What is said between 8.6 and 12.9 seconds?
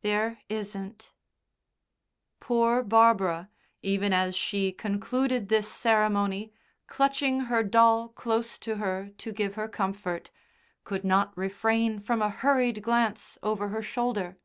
to her to give her comfort, could not refrain from a hurried